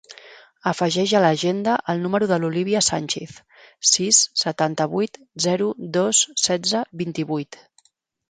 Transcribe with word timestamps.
Afegeix 0.69 1.11
a 1.17 1.19
l'agenda 1.23 1.75
el 1.93 1.99
número 2.05 2.29
de 2.31 2.39
l'Olívia 2.45 2.81
Sanchiz: 2.87 3.35
sis, 3.91 4.21
setanta-vuit, 4.45 5.21
zero, 5.47 5.67
dos, 5.99 6.23
setze, 6.47 6.83
vint-i-vuit. 7.03 7.61